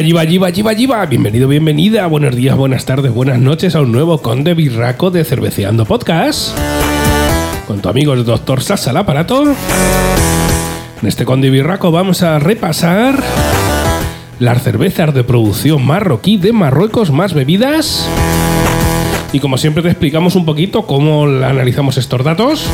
[0.00, 1.06] Yiva, yiva, yiva, yiva.
[1.06, 2.06] Bienvenido, bienvenida.
[2.06, 6.56] Buenos días, buenas tardes, buenas noches a un nuevo Conde Birraco de Cerveceando Podcast.
[7.66, 8.62] Con tu amigo el Dr.
[8.62, 9.44] Sasa al aparato.
[11.02, 13.22] En este Conde Birraco vamos a repasar
[14.40, 18.08] las cervezas de producción marroquí de Marruecos más bebidas.
[19.32, 22.66] Y como siempre te explicamos un poquito cómo analizamos estos datos.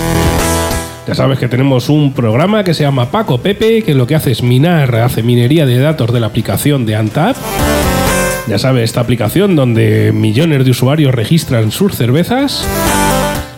[1.08, 4.30] Ya sabes que tenemos un programa que se llama Paco Pepe, que lo que hace
[4.30, 7.34] es minar, hace minería de datos de la aplicación de Antap.
[8.46, 12.68] Ya sabes, esta aplicación donde millones de usuarios registran sus cervezas,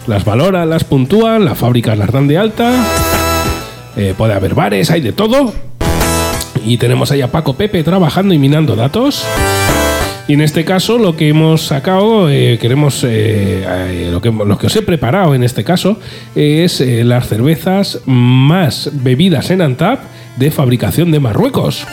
[0.06, 2.72] las valoran, las puntúan, las fábricas las dan de alta,
[3.96, 5.52] eh, puede haber bares, hay de todo.
[6.64, 9.26] Y tenemos ahí a Paco Pepe trabajando y minando datos.
[10.30, 14.28] Y en este caso lo que hemos sacado, eh, queremos, eh, eh, lo, que,
[14.66, 15.98] os he preparado en este caso
[16.36, 19.98] es las cervezas más bebidas en Antap
[20.36, 21.84] de fabricación de Marruecos.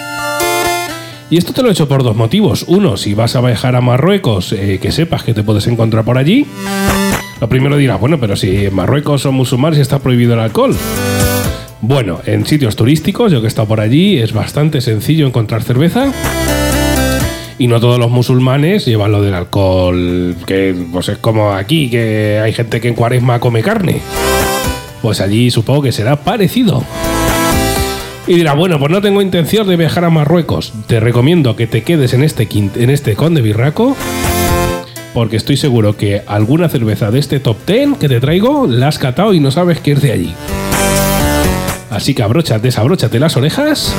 [1.31, 2.65] Y esto te lo he hecho por dos motivos.
[2.67, 6.45] Uno, si vas a viajar a Marruecos, que sepas que te puedes encontrar por allí.
[7.41, 10.75] Lo primero dirás, bueno, pero si en Marruecos son musulmanes y está prohibido el alcohol.
[11.81, 16.13] Bueno, en sitios turísticos, yo que he estado por allí, es bastante sencillo encontrar cerveza.
[17.59, 22.39] Y no todos los musulmanes llevan lo del alcohol, que pues es como aquí, que
[22.43, 23.99] hay gente que en cuaresma come carne.
[25.01, 26.83] Pues allí supongo que será parecido.
[28.27, 30.73] Y dirá, bueno, pues no tengo intención de viajar a Marruecos.
[30.85, 33.95] Te recomiendo que te quedes en este, en este Conde Birraco.
[35.13, 38.99] Porque estoy seguro que alguna cerveza de este top 10 que te traigo la has
[38.99, 40.33] catado y no sabes que es de allí.
[41.89, 43.95] Así que abróchate, desabróchate las orejas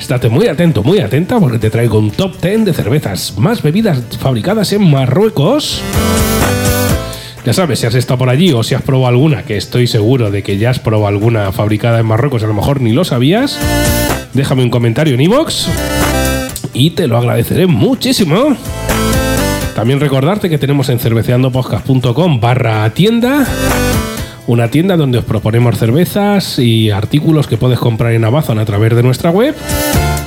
[0.00, 4.02] Estate muy atento, muy atenta, porque te traigo un top 10 de cervezas más bebidas
[4.18, 5.82] fabricadas en Marruecos.
[7.44, 10.30] Ya sabes, si has estado por allí o si has probado alguna, que estoy seguro
[10.30, 13.58] de que ya has probado alguna fabricada en Marruecos, a lo mejor ni lo sabías,
[14.32, 15.66] déjame un comentario en iVoox
[16.72, 18.56] y te lo agradeceré muchísimo.
[19.76, 23.46] También recordarte que tenemos en cerveceandopodcast.com barra tienda
[24.50, 28.96] una tienda donde os proponemos cervezas y artículos que puedes comprar en Amazon a través
[28.96, 29.54] de nuestra web.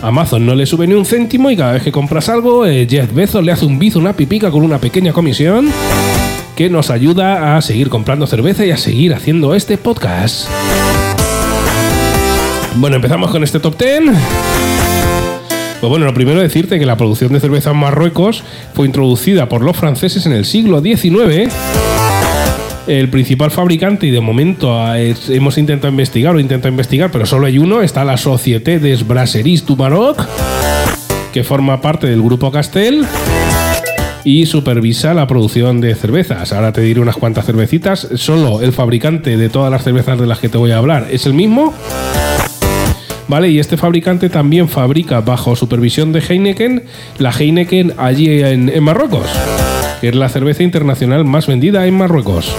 [0.01, 3.13] Amazon no le sube ni un céntimo y cada vez que compras algo, eh, Jeff
[3.13, 5.69] Bezos le hace un bizo, una pipica con una pequeña comisión
[6.56, 10.47] que nos ayuda a seguir comprando cerveza y a seguir haciendo este podcast.
[12.75, 14.03] Bueno, empezamos con este top 10.
[15.81, 18.41] Pues bueno, lo primero decirte que la producción de cerveza en Marruecos
[18.73, 21.51] fue introducida por los franceses en el siglo XIX
[22.88, 27.57] el principal fabricante, y de momento hemos intentado investigar o intentado investigar, pero solo hay
[27.57, 30.27] uno, está la Société des Brasseries du Maroc,
[31.31, 33.05] que forma parte del grupo Castel
[34.23, 36.53] y supervisa la producción de cervezas.
[36.53, 38.07] Ahora te diré unas cuantas cervecitas.
[38.16, 41.25] Solo el fabricante de todas las cervezas de las que te voy a hablar es
[41.25, 41.73] el mismo.
[43.27, 43.50] ¿Vale?
[43.50, 46.83] Y este fabricante también fabrica bajo supervisión de Heineken
[47.17, 49.27] la Heineken allí en Marruecos
[50.03, 52.53] es la cerveza internacional más vendida en Marruecos.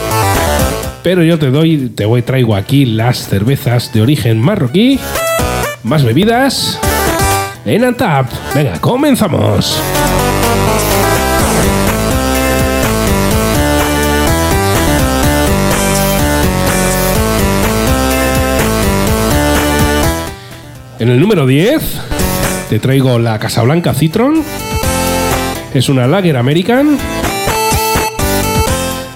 [1.02, 4.98] Pero yo te doy, te voy, traigo aquí las cervezas de origen marroquí,
[5.82, 6.80] más bebidas
[7.66, 8.30] en Antap.
[8.54, 9.78] Venga, comenzamos.
[20.98, 21.82] En el número 10
[22.70, 24.42] te traigo la Casablanca Citron.
[25.74, 26.96] Es una Lager American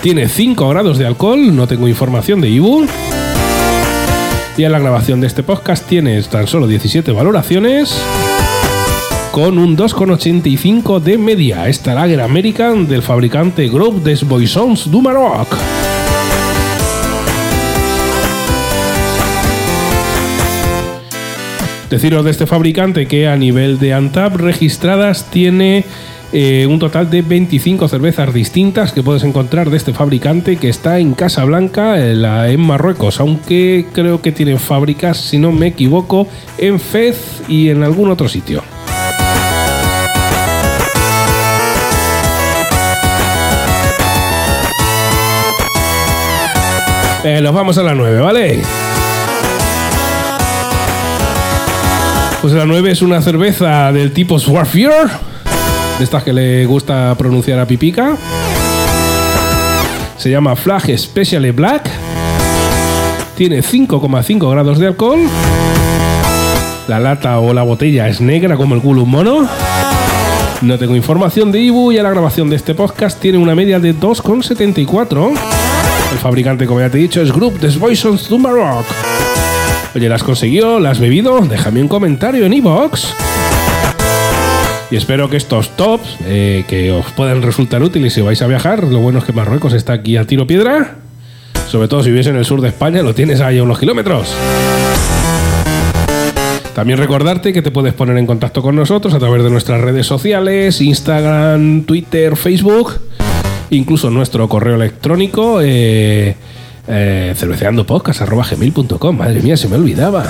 [0.02, 2.86] tiene 5 grados de alcohol, no tengo información de Ibu.
[4.56, 8.00] Y en la grabación de este podcast tienes tan solo 17 valoraciones
[9.30, 11.68] con un 2,85 de media.
[11.68, 15.48] Esta Lager American del fabricante Groupe des Boissons du Maroc.
[21.90, 25.84] Deciros de este fabricante que a nivel de Antap registradas tiene
[26.32, 30.98] eh, un total de 25 cervezas distintas que puedes encontrar de este fabricante que está
[30.98, 36.78] en Casablanca, en, en Marruecos, aunque creo que tienen fábricas, si no me equivoco, en
[36.78, 38.62] Fez y en algún otro sitio.
[47.24, 48.62] Eh, nos vamos a la 9, ¿vale?
[52.48, 55.06] Pues la 9 es una cerveza del tipo Swarfier
[55.98, 58.16] de estas que le gusta pronunciar a Pipica.
[60.16, 61.90] Se llama Flag Special Black.
[63.36, 65.18] Tiene 5,5 grados de alcohol.
[66.88, 69.46] La lata o la botella es negra como el culo un mono.
[70.62, 73.94] No tengo información de Ibu y la grabación de este podcast tiene una media de
[73.94, 75.32] 2,74.
[76.12, 78.86] El fabricante, como ya te he dicho, es Group des Voisons du Maroc.
[79.94, 80.78] Oye, ¿las consiguió?
[80.80, 81.40] ¿Las has bebido?
[81.40, 83.14] Déjame un comentario en iBox.
[84.90, 88.84] Y espero que estos tops, eh, que os puedan resultar útiles si vais a viajar,
[88.84, 90.96] lo bueno es que Marruecos está aquí a tiro piedra,
[91.68, 94.34] sobre todo si vives en el sur de España, lo tienes ahí a unos kilómetros.
[96.74, 100.06] También recordarte que te puedes poner en contacto con nosotros a través de nuestras redes
[100.06, 102.94] sociales, Instagram, Twitter, Facebook,
[103.70, 106.36] incluso nuestro correo electrónico, eh,
[106.88, 109.16] eh, cerveceandopodcast.gmail.com.
[109.16, 110.24] Madre mía, se me olvidaba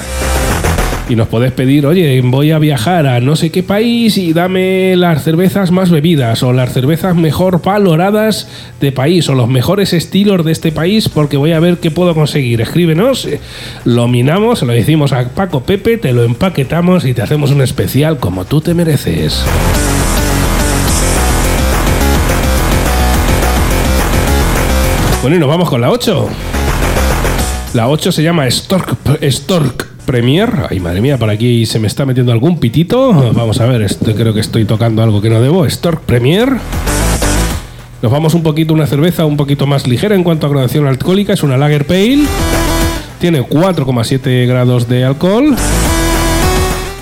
[1.09, 4.95] y nos podés pedir, oye, voy a viajar a no sé qué país y dame
[4.97, 8.49] las cervezas más bebidas o las cervezas mejor valoradas
[8.81, 12.15] de país o los mejores estilos de este país porque voy a ver qué puedo
[12.15, 12.61] conseguir.
[12.61, 13.41] Escríbenos, eh,
[13.85, 18.19] lo minamos, lo decimos a Paco Pepe, te lo empaquetamos y te hacemos un especial
[18.19, 19.45] como tú te mereces.
[25.29, 26.27] Bueno, y nos vamos con la 8.
[27.75, 30.51] La 8 se llama Stork, Stork Premier.
[30.71, 33.13] Ay, madre mía, por aquí se me está metiendo algún pitito.
[33.35, 35.69] Vamos a ver, esto, creo que estoy tocando algo que no debo.
[35.69, 36.49] Stork Premier.
[38.01, 41.35] Nos vamos un poquito, una cerveza un poquito más ligera en cuanto a graduación alcohólica.
[41.35, 42.25] Es una Lager Pale.
[43.21, 45.55] Tiene 4,7 grados de alcohol.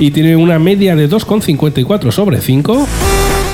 [0.00, 2.88] Y tiene una media de 2,54 sobre 5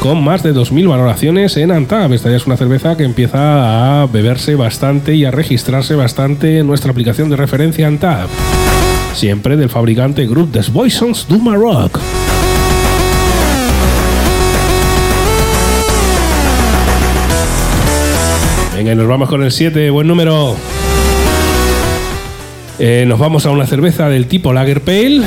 [0.02, 2.12] con más de 2.000 valoraciones en Antab.
[2.12, 6.66] Esta ya es una cerveza que empieza a beberse bastante y a registrarse bastante en
[6.66, 8.28] nuestra aplicación de referencia Antab
[9.14, 11.98] siempre del fabricante Group des Boissons du Maroc.
[18.74, 20.56] Venga, nos vamos con el 7, buen número.
[22.78, 25.22] Eh, nos vamos a una cerveza del tipo Lager Pale,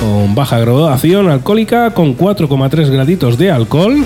[0.00, 4.04] con baja graduación alcohólica, con 4,3 graditos de alcohol.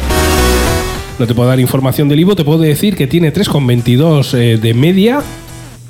[1.19, 4.75] No te puedo dar información del Ivo, te puedo decir que tiene 3,22 eh, de
[4.75, 5.21] media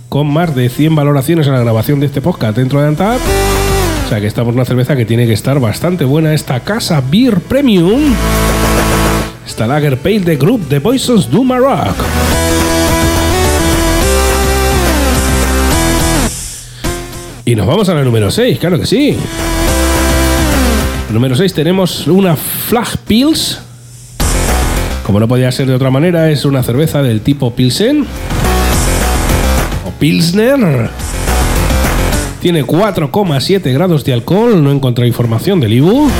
[0.08, 3.20] con más de 100 valoraciones en la grabación de este podcast dentro de Antap.
[4.04, 6.34] O sea que estamos en una cerveza que tiene que estar bastante buena.
[6.34, 8.12] Esta casa Beer Premium.
[9.46, 11.94] Esta Lager Pale de Group de Poisons du Maroc.
[17.44, 19.16] Y nos vamos a la número 6, claro que sí.
[21.12, 23.60] Número 6 tenemos una Flag Pils.
[25.04, 28.06] Como no podía ser de otra manera, es una cerveza del tipo Pilsen
[30.00, 30.88] Pilsner.
[32.40, 36.10] Tiene 4,7 grados de alcohol, no encontré información del IBU.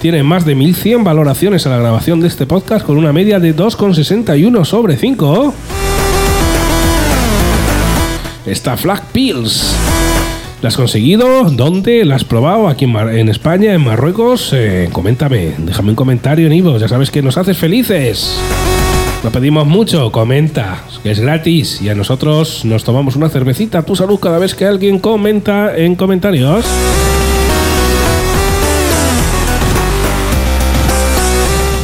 [0.00, 3.54] Tiene más de 1100 valoraciones a la grabación de este podcast con una media de
[3.54, 5.54] 2,61 sobre 5.
[8.46, 9.74] Esta Flag Pills.
[10.62, 11.50] ¿La has conseguido?
[11.50, 12.04] ¿Dónde?
[12.04, 12.68] ¿La has probado?
[12.68, 13.74] ¿Aquí en, España?
[13.74, 14.52] ¿En Marruecos?
[14.54, 18.40] Eh, coméntame, déjame un comentario en Ivo, ya sabes que nos haces felices.
[19.22, 23.96] No pedimos mucho, comenta, que es gratis y a nosotros nos tomamos una cervecita tu
[23.96, 26.64] salud cada vez que alguien comenta en comentarios.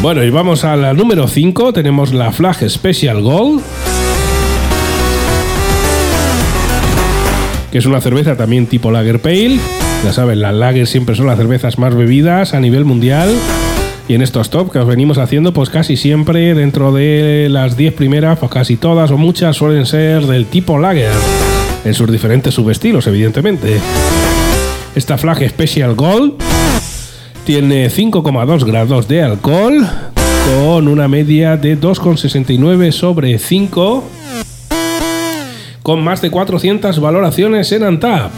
[0.00, 3.62] Bueno, y vamos a la número 5, tenemos la Flag Special Gold.
[7.72, 9.58] Que es una cerveza también tipo Lager Pale.
[10.04, 13.34] Ya saben, las Lager siempre son las cervezas más bebidas a nivel mundial.
[14.08, 17.94] Y en estos top que os venimos haciendo, pues casi siempre dentro de las 10
[17.94, 21.12] primeras, pues casi todas o muchas suelen ser del tipo lager,
[21.84, 23.79] en sus diferentes subestilos, evidentemente.
[24.94, 26.34] Esta Flag Special Gold
[27.46, 29.88] tiene 5,2 grados de alcohol,
[30.44, 34.05] con una media de 2,69 sobre 5,
[35.82, 38.31] con más de 400 valoraciones en Antap.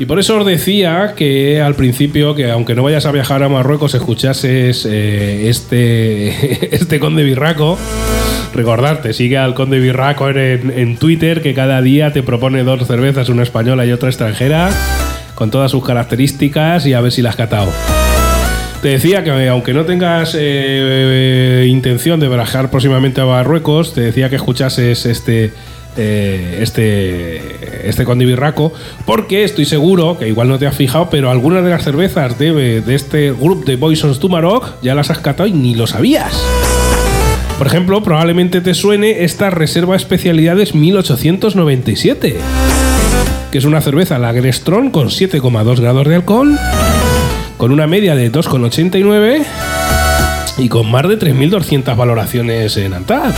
[0.00, 3.48] Y por eso os decía que al principio, que aunque no vayas a viajar a
[3.48, 7.76] Marruecos, escuchases eh, este, este Conde Birraco.
[8.54, 13.28] Recordarte, sigue al Conde Birraco en, en Twitter, que cada día te propone dos cervezas,
[13.28, 14.70] una española y otra extranjera,
[15.34, 17.97] con todas sus características y a ver si las has catado.
[18.82, 24.30] Te decía que aunque no tengas eh, intención de viajar próximamente a Marruecos, te decía
[24.30, 25.52] que escuchases este
[26.00, 28.72] eh, este, este condibirraco,
[29.04, 32.80] porque estoy seguro, que igual no te has fijado, pero algunas de las cervezas de,
[32.80, 36.40] de este grupo de Boysons du Maroc ya las has catado y ni lo sabías.
[37.58, 42.36] Por ejemplo, probablemente te suene esta Reserva Especialidades 1897,
[43.50, 46.56] que es una cerveza Lagerstron con 7,2 grados de alcohol,
[47.58, 49.44] con una media de 2,89
[50.58, 53.34] y con más de 3.200 valoraciones en Antad.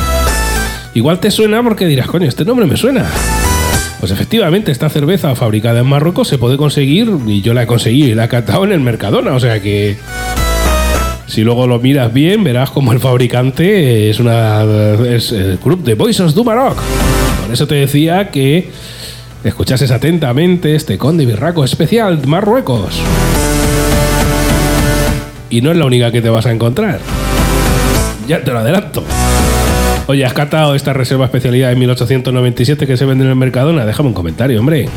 [0.95, 3.07] Igual te suena porque dirás, coño, este nombre me suena.
[3.99, 8.09] Pues efectivamente, esta cerveza fabricada en Marruecos se puede conseguir, y yo la he conseguido
[8.09, 9.97] y la he catado en el Mercadona, o sea que
[11.27, 14.62] si luego lo miras bien, verás como el fabricante es una
[15.07, 16.77] es el club de Boysons du Maroc.
[17.43, 18.71] Por eso te decía que
[19.45, 23.00] escuchases atentamente este Conde Birraco especial Marruecos.
[25.50, 27.00] Y no es la única que te vas a encontrar.
[28.28, 29.02] Ya te lo adelanto.
[30.07, 33.85] Oye, ¿has catado esta reserva especialidad de 1897 que se vende en el Mercadona?
[33.85, 34.88] Déjame un comentario, hombre.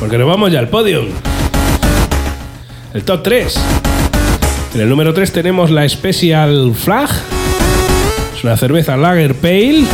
[0.00, 1.02] Porque nos vamos ya al podio.
[2.94, 3.60] El top 3.
[4.74, 7.10] En el número 3 tenemos la Special Flag.
[8.34, 9.84] Es una cerveza Lager Pale.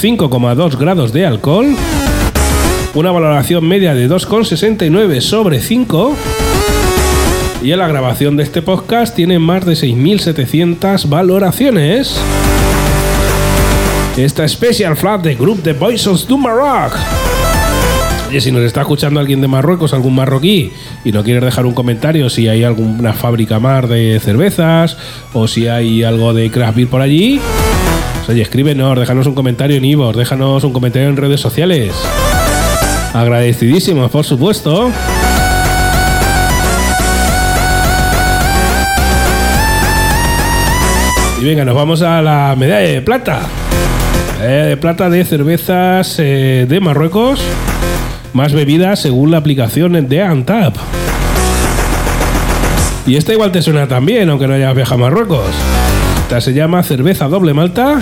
[0.00, 1.76] 5,2 grados de alcohol.
[2.96, 6.16] Una valoración media de 2,69 sobre 5.
[7.62, 12.18] Y en la grabación de este podcast tiene más de 6.700 valoraciones.
[14.16, 16.96] Esta Special Flag de Group The Voices du Maroc.
[18.30, 20.72] Oye, si nos está escuchando alguien de Marruecos, algún marroquí,
[21.04, 24.96] y no quieres dejar un comentario si hay alguna fábrica más de cervezas
[25.34, 27.42] o si hay algo de craft beer por allí,
[28.16, 31.92] pues, oye, escríbenos, déjanos un comentario en Ivo, déjanos un comentario en redes sociales.
[33.16, 34.90] Agradecidísimos, por supuesto.
[41.40, 43.40] Y venga, nos vamos a la medalla de plata.
[44.38, 47.40] Medalla de plata de cervezas eh, de Marruecos.
[48.34, 50.76] Más bebidas según la aplicación de Antap.
[53.06, 55.54] Y esta igual te suena también, aunque no hayas viajado a Marruecos.
[56.24, 57.98] Esta se llama cerveza doble malta.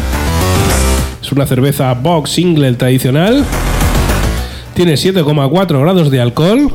[1.23, 3.45] Es una cerveza box single tradicional.
[4.75, 6.69] Tiene 7,4 grados de alcohol.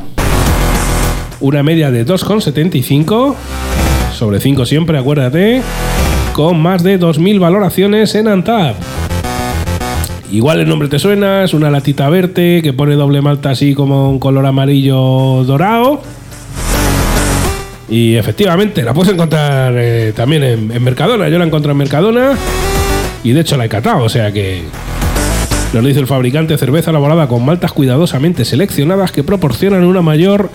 [1.40, 3.34] Una media de 2,75.
[4.14, 5.60] Sobre 5 siempre, acuérdate.
[6.32, 8.76] Con más de 2.000 valoraciones en Antap.
[10.32, 14.08] Igual el nombre te suena, es una latita verde que pone doble malta así como
[14.10, 16.00] un color amarillo dorado.
[17.90, 21.28] Y efectivamente, la puedes encontrar eh, también en, en Mercadona.
[21.28, 22.34] Yo la encontré en Mercadona
[23.22, 24.62] y de hecho la he catado, o sea que
[25.72, 30.50] nos dice el fabricante cerveza elaborada con maltas cuidadosamente seleccionadas que proporcionan una mayor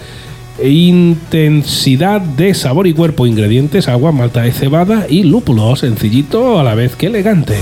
[0.61, 3.25] intensidad de sabor y cuerpo.
[3.25, 5.75] Ingredientes, agua, malta de cebada y lúpulo.
[5.77, 7.55] Sencillito a la vez que elegante.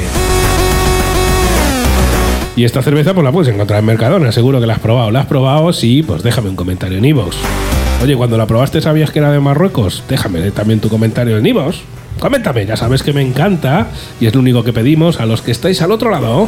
[2.56, 5.12] Y esta cerveza pues la puedes encontrar en Mercadona, seguro que la has probado.
[5.12, 5.74] ¿La has probado?
[5.74, 7.36] Sí, pues déjame un comentario en iVoox.
[8.04, 10.04] Oye, cuando la probaste sabías que era de Marruecos.
[10.10, 11.78] Déjame también tu comentario en iVoox.
[12.20, 13.88] Coméntame, ya sabes que me encanta
[14.20, 16.48] y es lo único que pedimos a los que estáis al otro lado.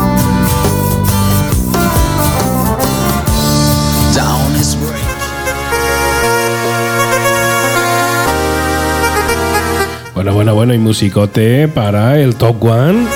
[10.53, 13.07] Bueno, y musicote para el Top One.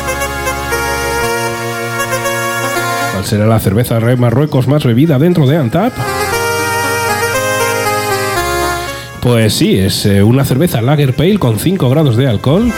[3.12, 5.94] ¿Cuál será la cerveza Red Marruecos más bebida dentro de Antap?
[9.22, 12.72] Pues sí, es eh, una cerveza Lager Pale con 5 grados de alcohol,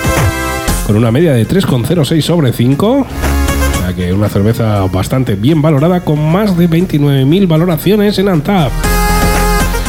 [0.88, 2.88] con una media de 3,06 sobre 5.
[2.90, 8.72] O sea que una cerveza bastante bien valorada, con más de 29.000 valoraciones en Antap.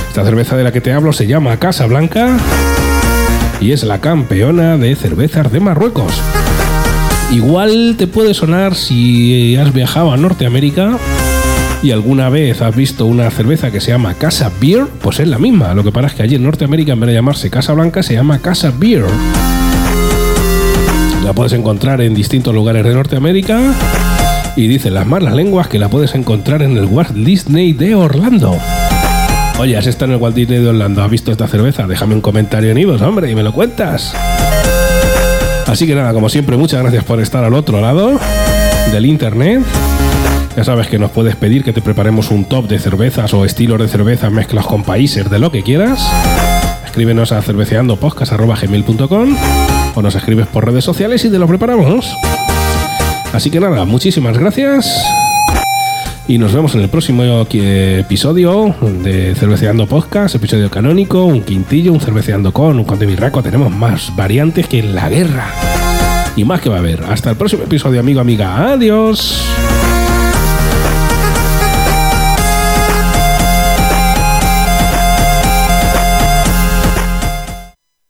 [0.08, 2.36] Esta cerveza de la que te hablo se llama Casa Blanca
[3.60, 6.12] y es la campeona de cervezas de Marruecos.
[7.30, 10.98] Igual te puede sonar si has viajado a Norteamérica
[11.82, 15.38] y alguna vez has visto una cerveza que se llama Casa Beer, pues es la
[15.38, 15.74] misma.
[15.74, 18.14] Lo que pasa es que allí en Norteamérica, en vez de llamarse Casa Blanca, se
[18.14, 19.04] llama Casa Beer.
[21.24, 23.60] La puedes encontrar en distintos lugares de Norteamérica
[24.56, 28.58] y dicen las malas lenguas que la puedes encontrar en el Walt Disney de Orlando.
[29.58, 31.02] Oye, ¿has estado en el Walt Disney de Orlando?
[31.02, 31.88] ¿Has visto esta cerveza?
[31.88, 34.14] Déjame un comentario en Ivos, hombre, y me lo cuentas.
[35.66, 38.20] Así que nada, como siempre, muchas gracias por estar al otro lado
[38.92, 39.62] del internet.
[40.56, 43.80] Ya sabes que nos puedes pedir que te preparemos un top de cervezas o estilos
[43.80, 46.08] de cerveza mezclas con países, de lo que quieras.
[46.84, 49.36] Escríbenos a cerveceandopodcast.gmail.com
[49.96, 52.08] o nos escribes por redes sociales y te lo preparamos.
[53.32, 54.88] Así que nada, muchísimas gracias.
[56.28, 62.00] Y nos vemos en el próximo episodio de Cerveceando Podcast, episodio canónico, un quintillo, un
[62.00, 63.42] cerveceando con, un conde birraco.
[63.42, 65.50] Tenemos más variantes que en la guerra.
[66.36, 67.02] Y más que va a haber.
[67.04, 68.72] Hasta el próximo episodio, amigo, amiga.
[68.72, 69.42] Adiós.